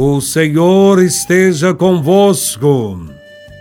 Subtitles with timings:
[0.00, 3.04] O Senhor esteja convosco,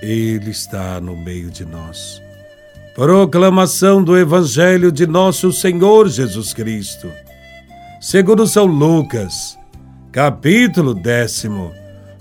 [0.03, 2.21] Ele está no meio de nós.
[2.93, 7.11] Proclamação do Evangelho de Nosso Senhor Jesus Cristo,
[7.99, 9.57] segundo São Lucas,
[10.11, 11.73] capítulo décimo,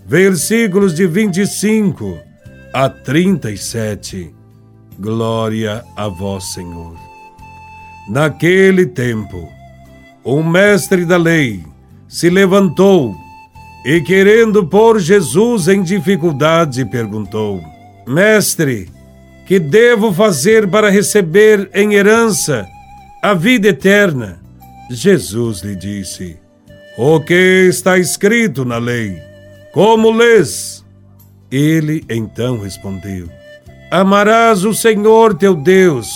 [0.06, 2.18] versículos de 25
[2.72, 4.34] a 37.
[4.98, 6.96] Glória a Vós, Senhor.
[8.08, 9.46] Naquele tempo,
[10.24, 11.62] um mestre da lei
[12.08, 13.25] se levantou
[13.86, 17.62] e, querendo pôr Jesus em dificuldade, perguntou:
[18.04, 18.88] Mestre,
[19.46, 22.66] que devo fazer para receber em herança
[23.22, 24.40] a vida eterna?
[24.90, 26.36] Jesus lhe disse:
[26.98, 29.22] O que está escrito na lei?
[29.72, 30.84] Como lês?
[31.48, 33.28] Ele então respondeu:
[33.88, 36.08] Amarás o Senhor teu Deus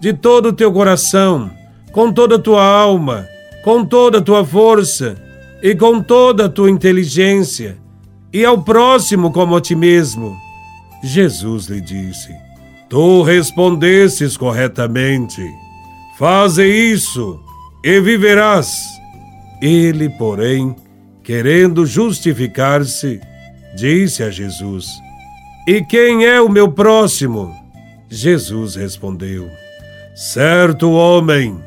[0.00, 1.48] de todo o teu coração,
[1.92, 3.24] com toda a tua alma,
[3.62, 5.22] com toda a tua força
[5.64, 7.78] e com toda a tua inteligência,
[8.30, 10.36] e ao próximo como a ti mesmo.
[11.02, 12.34] Jesus lhe disse:
[12.90, 15.42] Tu respondestes corretamente.
[16.18, 17.40] Faze isso
[17.82, 18.76] e viverás.
[19.62, 20.76] Ele, porém,
[21.22, 23.18] querendo justificar-se,
[23.74, 24.86] disse a Jesus:
[25.66, 27.50] E quem é o meu próximo?
[28.10, 29.48] Jesus respondeu:
[30.14, 31.58] Certo homem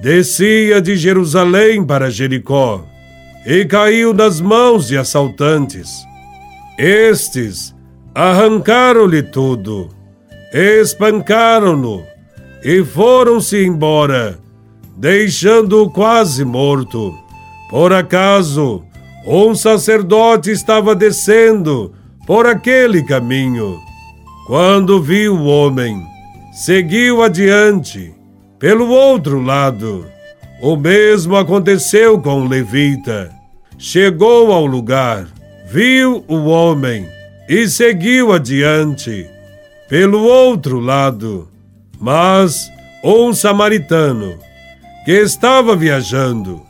[0.00, 2.91] descia de Jerusalém para Jericó
[3.44, 5.90] e caiu nas mãos de assaltantes.
[6.78, 7.74] Estes
[8.14, 9.88] arrancaram-lhe tudo,
[10.52, 12.04] espancaram-no
[12.64, 14.38] e foram-se embora,
[14.96, 17.12] deixando-o quase morto.
[17.68, 18.84] Por acaso,
[19.26, 21.92] um sacerdote estava descendo
[22.26, 23.80] por aquele caminho.
[24.46, 26.02] Quando viu o homem,
[26.52, 28.12] seguiu adiante,
[28.58, 30.11] pelo outro lado.
[30.62, 33.32] O mesmo aconteceu com o levita.
[33.76, 35.26] Chegou ao lugar,
[35.66, 37.04] viu o homem
[37.48, 39.28] e seguiu adiante,
[39.88, 41.48] pelo outro lado.
[42.00, 42.70] Mas
[43.02, 44.38] um samaritano,
[45.04, 46.62] que estava viajando,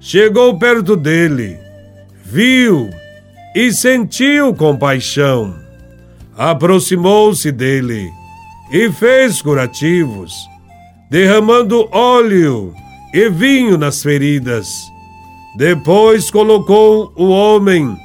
[0.00, 1.68] chegou perto dele
[2.30, 2.90] viu
[3.54, 5.54] e sentiu compaixão.
[6.36, 8.10] Aproximou-se dele
[8.70, 10.34] e fez curativos,
[11.10, 12.74] derramando óleo
[13.12, 14.68] e vinho nas feridas.
[15.56, 17.96] Depois colocou o homem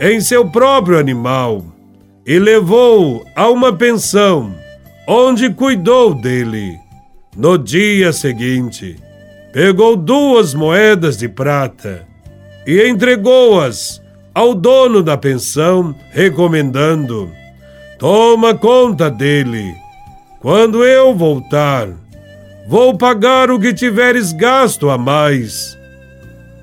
[0.00, 1.64] em seu próprio animal
[2.26, 4.54] e levou-o a uma pensão,
[5.06, 6.78] onde cuidou dele.
[7.36, 8.96] No dia seguinte,
[9.52, 12.06] pegou duas moedas de prata
[12.66, 14.00] e entregou-as
[14.34, 17.30] ao dono da pensão, recomendando:
[17.98, 19.74] Toma conta dele.
[20.40, 21.88] Quando eu voltar,
[22.66, 25.76] vou pagar o que tiveres gasto a mais.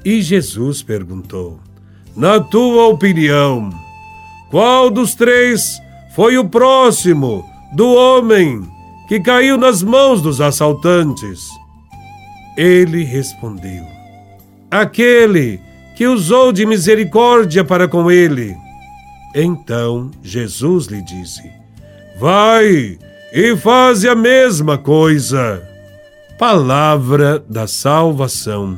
[0.03, 1.59] E Jesus perguntou:
[2.15, 3.69] Na tua opinião,
[4.49, 5.81] qual dos três
[6.15, 8.61] foi o próximo do homem
[9.07, 11.49] que caiu nas mãos dos assaltantes?
[12.57, 13.83] Ele respondeu:
[14.71, 15.59] Aquele
[15.97, 18.55] que usou de misericórdia para com ele.
[19.35, 21.51] Então Jesus lhe disse:
[22.19, 22.97] Vai
[23.33, 25.66] e faze a mesma coisa.
[26.37, 28.77] Palavra da salvação.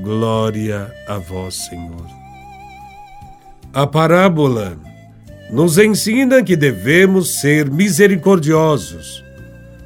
[0.00, 2.06] Glória a vós, Senhor.
[3.74, 4.78] A parábola
[5.50, 9.22] nos ensina que devemos ser misericordiosos,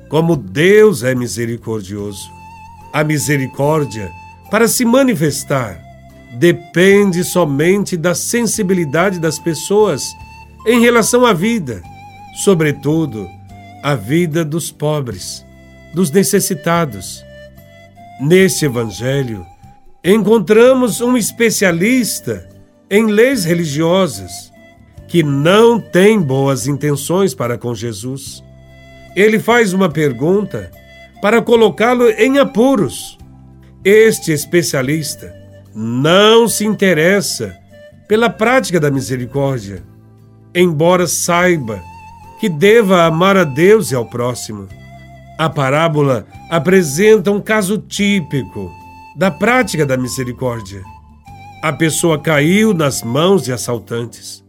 [0.08, 2.30] como Deus é misericordioso.
[2.92, 4.08] A misericórdia,
[4.48, 5.82] para se manifestar,
[6.38, 10.04] depende somente da sensibilidade das pessoas
[10.64, 11.82] em relação à vida,
[12.44, 13.28] sobretudo
[13.82, 15.45] a vida dos pobres,
[15.96, 17.24] dos necessitados.
[18.20, 19.46] Neste Evangelho,
[20.04, 22.46] encontramos um especialista
[22.90, 24.52] em leis religiosas
[25.08, 28.44] que não tem boas intenções para com Jesus.
[29.16, 30.70] Ele faz uma pergunta
[31.22, 33.16] para colocá-lo em apuros.
[33.82, 35.34] Este especialista
[35.74, 37.56] não se interessa
[38.06, 39.82] pela prática da misericórdia,
[40.54, 41.82] embora saiba
[42.38, 44.68] que deva amar a Deus e ao próximo.
[45.38, 48.72] A parábola apresenta um caso típico
[49.16, 50.82] da prática da misericórdia.
[51.62, 54.42] A pessoa caiu nas mãos de assaltantes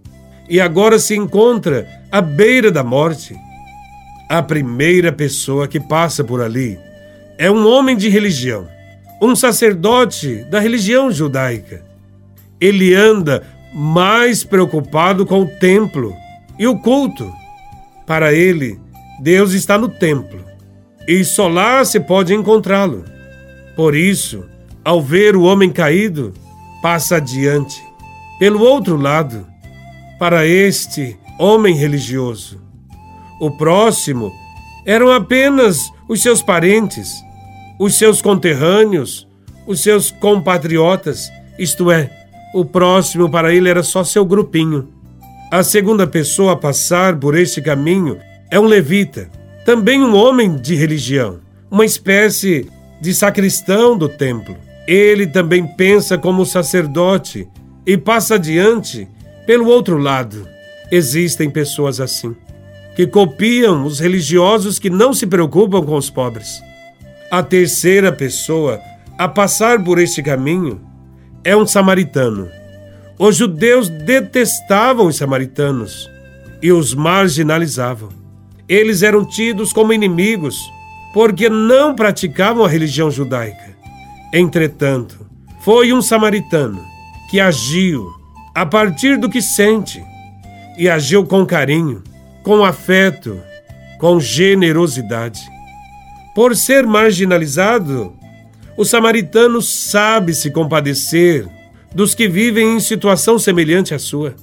[0.50, 3.36] e agora se encontra à beira da morte.
[4.30, 6.80] A primeira pessoa que passa por ali
[7.38, 8.68] é um homem de religião
[9.22, 11.84] um sacerdote da religião judaica.
[12.62, 13.44] Ele anda
[13.74, 16.14] mais preocupado com o templo
[16.58, 17.32] e o culto.
[18.06, 18.80] Para ele,
[19.22, 20.47] Deus está no templo
[21.08, 23.06] e só lá se pode encontrá-lo.
[23.76, 24.44] Por isso,
[24.84, 26.34] ao ver o homem caído,
[26.82, 27.82] passa adiante.
[28.40, 29.48] Pelo outro lado,
[30.20, 32.62] para este homem religioso,
[33.40, 34.34] o próximo
[34.86, 37.14] eram apenas os seus parentes,
[37.80, 39.28] os seus conterrâneos,
[39.68, 42.10] os seus compatriotas, isto é,
[42.54, 44.90] o próximo para ele era só seu grupinho.
[45.52, 48.18] A segunda pessoa a passar por este caminho
[48.50, 49.30] é um levita,
[49.68, 52.72] também um homem de religião, uma espécie
[53.02, 54.56] de sacristão do templo.
[54.88, 57.46] Ele também pensa como sacerdote
[57.86, 59.06] e passa adiante
[59.46, 60.48] pelo outro lado.
[60.90, 62.34] Existem pessoas assim,
[62.96, 66.62] que copiam os religiosos que não se preocupam com os pobres.
[67.30, 68.80] A terceira pessoa
[69.18, 70.80] a passar por este caminho
[71.44, 72.50] é um samaritano.
[73.20, 76.10] Os judeus detestavam os samaritanos
[76.62, 78.27] e os marginalizavam.
[78.68, 80.72] Eles eram tidos como inimigos
[81.14, 83.76] porque não praticavam a religião judaica.
[84.34, 85.26] Entretanto,
[85.62, 86.84] foi um samaritano
[87.30, 88.14] que agiu
[88.54, 90.04] a partir do que sente
[90.78, 92.04] e agiu com carinho,
[92.44, 93.40] com afeto,
[94.00, 95.42] com generosidade.
[96.36, 98.14] Por ser marginalizado,
[98.78, 101.48] o samaritano sabe se compadecer
[101.96, 104.36] dos que vivem em situação semelhante à sua.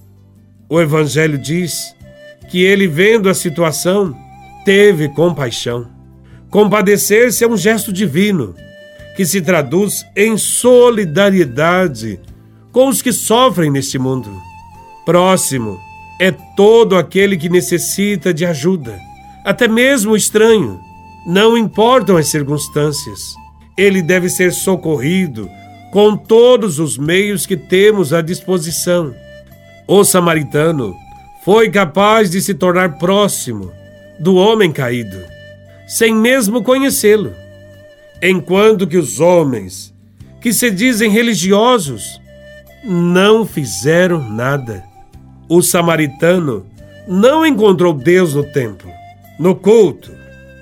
[0.68, 1.94] O Evangelho diz
[2.50, 4.16] que ele, vendo a situação,
[4.64, 5.86] teve compaixão.
[6.50, 8.54] Compadecer-se é um gesto divino
[9.16, 12.20] que se traduz em solidariedade
[12.72, 14.30] com os que sofrem neste mundo.
[15.04, 15.78] Próximo
[16.20, 18.98] é todo aquele que necessita de ajuda,
[19.44, 20.80] até mesmo o estranho.
[21.26, 23.34] Não importam as circunstâncias,
[23.76, 25.48] ele deve ser socorrido
[25.92, 29.14] com todos os meios que temos à disposição.
[29.86, 30.94] O samaritano
[31.44, 33.70] foi capaz de se tornar próximo
[34.18, 35.22] do homem caído,
[35.86, 37.34] sem mesmo conhecê-lo,
[38.22, 39.92] enquanto que os homens
[40.40, 42.18] que se dizem religiosos
[42.82, 44.82] não fizeram nada.
[45.46, 46.64] O samaritano
[47.06, 48.90] não encontrou Deus no templo,
[49.38, 50.12] no culto,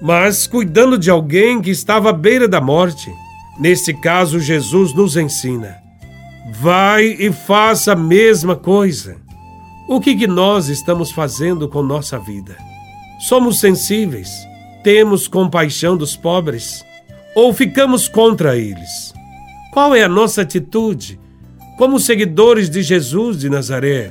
[0.00, 3.08] mas cuidando de alguém que estava à beira da morte.
[3.60, 5.76] Nesse caso, Jesus nos ensina:
[6.60, 9.21] vai e faça a mesma coisa.
[9.92, 12.56] O que, nós estamos fazendo com nossa vida?
[13.28, 14.30] Somos sensíveis?
[14.82, 16.82] Temos compaixão dos pobres?
[17.36, 19.12] Ou ficamos contra eles?
[19.70, 21.20] Qual é a nossa atitude
[21.76, 24.10] como seguidores de Jesus de Nazaré?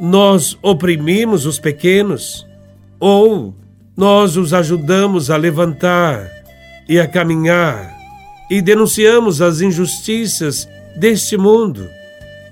[0.00, 2.44] Nós oprimimos os pequenos?
[2.98, 3.54] Ou
[3.96, 6.28] nós os ajudamos a levantar
[6.88, 7.96] e a caminhar
[8.50, 11.88] e denunciamos as injustiças deste mundo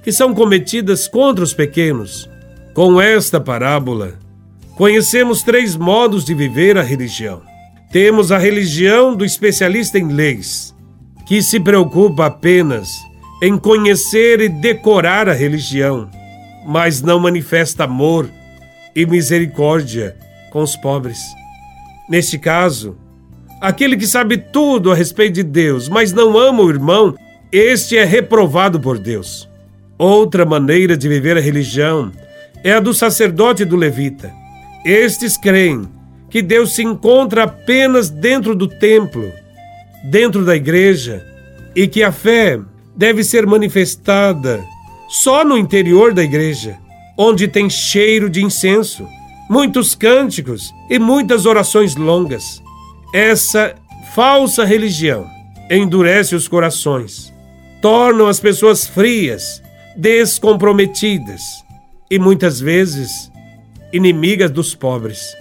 [0.09, 2.27] que são cometidas contra os pequenos?
[2.73, 4.19] Com esta parábola,
[4.75, 7.43] Conhecemos três modos de viver a religião.
[7.93, 10.75] Temos a religião do especialista em leis,
[11.27, 12.89] que se preocupa apenas
[13.43, 16.09] em conhecer e decorar a religião,
[16.65, 18.31] mas não manifesta amor
[18.95, 20.17] e misericórdia
[20.53, 21.19] com os pobres.
[22.09, 22.97] Neste caso,
[23.61, 27.15] aquele que sabe tudo a respeito de Deus, mas não ama o irmão,
[27.51, 29.48] este é reprovado por Deus.
[29.99, 32.13] Outra maneira de viver a religião
[32.63, 34.33] é a do sacerdote e do levita
[34.85, 35.89] estes creem
[36.31, 39.31] que Deus se encontra apenas dentro do templo,
[40.05, 41.25] dentro da igreja,
[41.75, 42.59] e que a fé
[42.97, 44.65] deve ser manifestada
[45.09, 46.79] só no interior da igreja,
[47.17, 49.07] onde tem cheiro de incenso,
[49.49, 52.63] muitos cânticos e muitas orações longas.
[53.13, 53.75] Essa
[54.15, 55.27] falsa religião
[55.71, 57.33] endurece os corações,
[57.81, 59.63] torna as pessoas frias,
[59.99, 61.43] descomprometidas
[62.09, 63.31] e muitas vezes
[63.93, 65.37] inimigas dos pobres.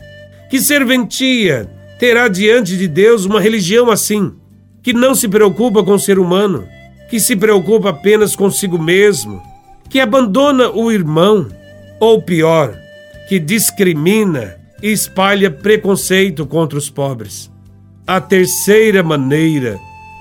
[0.49, 4.33] Que serventia terá diante de Deus uma religião assim,
[4.81, 6.67] que não se preocupa com o ser humano,
[7.07, 9.41] que se preocupa apenas consigo mesmo,
[9.89, 11.47] que abandona o irmão,
[11.99, 12.75] ou pior,
[13.29, 17.51] que discrimina e espalha preconceito contra os pobres.
[18.07, 19.79] A terceira maneira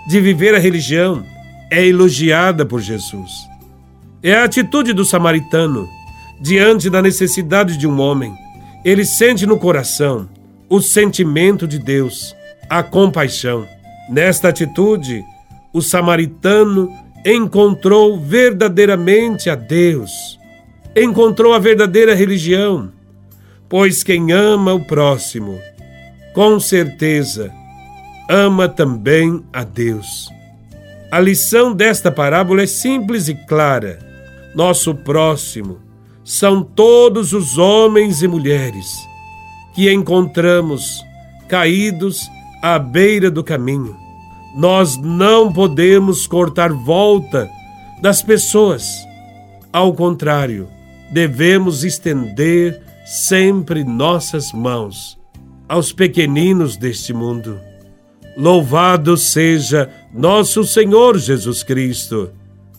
[0.08, 1.24] de viver a religião
[1.70, 3.30] é elogiada por Jesus.
[4.26, 5.88] É a atitude do samaritano
[6.40, 8.34] diante da necessidade de um homem.
[8.84, 10.28] Ele sente no coração
[10.68, 12.34] o sentimento de Deus,
[12.68, 13.64] a compaixão.
[14.10, 15.22] Nesta atitude,
[15.72, 16.92] o samaritano
[17.24, 20.10] encontrou verdadeiramente a Deus,
[20.96, 22.90] encontrou a verdadeira religião,
[23.68, 25.56] pois quem ama o próximo,
[26.34, 27.52] com certeza,
[28.28, 30.28] ama também a Deus.
[31.12, 34.04] A lição desta parábola é simples e clara.
[34.56, 35.80] Nosso próximo
[36.24, 39.06] são todos os homens e mulheres
[39.74, 41.04] que encontramos
[41.46, 42.26] caídos
[42.62, 43.94] à beira do caminho.
[44.56, 47.50] Nós não podemos cortar volta
[48.00, 49.06] das pessoas.
[49.70, 50.70] Ao contrário,
[51.12, 55.18] devemos estender sempre nossas mãos
[55.68, 57.60] aos pequeninos deste mundo.
[58.38, 62.30] Louvado seja nosso Senhor Jesus Cristo,